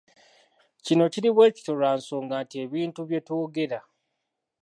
[0.85, 3.79] Kino kiri bwe kityo lwa nsonga nti ebintu bye twogera.